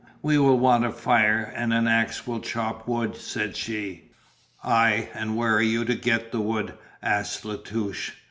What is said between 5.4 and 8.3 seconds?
are you to get the wood?" asked La Touche.